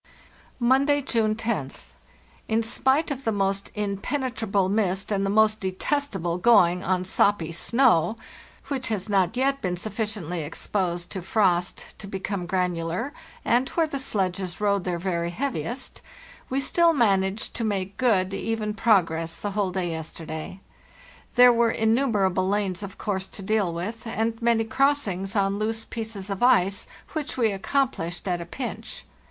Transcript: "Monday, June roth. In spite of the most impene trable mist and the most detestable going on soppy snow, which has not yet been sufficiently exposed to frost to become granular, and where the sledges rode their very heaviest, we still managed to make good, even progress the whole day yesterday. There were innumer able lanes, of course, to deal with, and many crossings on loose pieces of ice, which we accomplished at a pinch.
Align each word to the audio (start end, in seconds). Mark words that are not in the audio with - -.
"Monday, 0.59 1.03
June 1.03 1.35
roth. 1.45 1.93
In 2.47 2.63
spite 2.63 3.11
of 3.11 3.23
the 3.23 3.31
most 3.31 3.69
impene 3.75 4.21
trable 4.31 4.67
mist 4.67 5.11
and 5.11 5.23
the 5.23 5.29
most 5.29 5.59
detestable 5.59 6.39
going 6.39 6.83
on 6.83 7.05
soppy 7.05 7.51
snow, 7.51 8.17
which 8.69 8.87
has 8.87 9.09
not 9.09 9.37
yet 9.37 9.61
been 9.61 9.77
sufficiently 9.77 10.41
exposed 10.41 11.11
to 11.11 11.21
frost 11.21 11.93
to 11.99 12.07
become 12.07 12.47
granular, 12.47 13.13
and 13.45 13.69
where 13.69 13.85
the 13.85 13.99
sledges 13.99 14.59
rode 14.59 14.85
their 14.85 14.97
very 14.97 15.29
heaviest, 15.29 16.01
we 16.49 16.59
still 16.59 16.93
managed 16.93 17.53
to 17.53 17.63
make 17.63 17.95
good, 17.97 18.33
even 18.33 18.73
progress 18.73 19.43
the 19.43 19.51
whole 19.51 19.69
day 19.69 19.91
yesterday. 19.91 20.59
There 21.35 21.53
were 21.53 21.71
innumer 21.71 22.27
able 22.27 22.49
lanes, 22.49 22.81
of 22.81 22.97
course, 22.97 23.27
to 23.27 23.43
deal 23.43 23.71
with, 23.71 24.07
and 24.07 24.41
many 24.41 24.63
crossings 24.63 25.35
on 25.35 25.59
loose 25.59 25.85
pieces 25.85 26.31
of 26.31 26.41
ice, 26.41 26.87
which 27.13 27.37
we 27.37 27.51
accomplished 27.51 28.27
at 28.27 28.41
a 28.41 28.47
pinch. 28.47 29.05